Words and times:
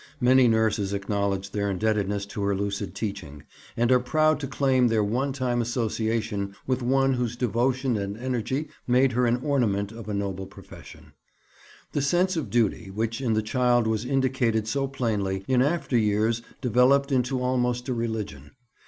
Many 0.19 0.47
nurses 0.47 0.93
acknowledge 0.93 1.51
their 1.51 1.69
indebtedness 1.69 2.25
to 2.29 2.41
her 2.41 2.55
lucid 2.55 2.95
teaching, 2.95 3.43
and 3.77 3.91
are 3.91 3.99
proud 3.99 4.39
to 4.39 4.47
claim 4.47 4.87
their 4.87 5.03
one 5.03 5.31
time 5.31 5.61
association 5.61 6.55
with 6.65 6.81
one 6.81 7.13
whose 7.13 7.35
devotion 7.35 7.95
and 7.97 8.17
energy 8.17 8.69
made 8.87 9.11
her 9.11 9.27
an 9.27 9.37
ornament 9.43 9.91
of 9.91 10.09
a 10.09 10.13
noble 10.15 10.47
profession. 10.47 11.13
The 11.91 12.01
sense 12.01 12.35
of 12.35 12.49
duty, 12.49 12.89
which 12.89 13.21
in 13.21 13.33
the 13.33 13.43
child 13.43 13.85
was 13.85 14.03
indicated 14.03 14.67
so 14.67 14.87
plainly, 14.87 15.43
in 15.47 15.61
after 15.61 15.95
years 15.99 16.41
developed 16.61 17.11
into 17.11 17.39
almost 17.39 17.87
a 17.87 17.93
religion. 17.93 18.53